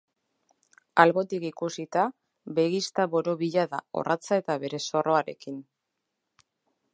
Albotik 1.01 1.43
ikusita, 1.49 2.05
begizta 2.61 3.05
borobila 3.17 3.67
da 3.75 3.83
orratza 4.03 4.41
eta 4.43 4.57
bere 4.65 4.81
zorroarekin. 4.89 5.61